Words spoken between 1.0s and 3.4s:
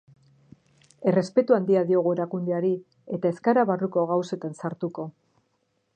Errespetu handia diogu erakundeari, eta ez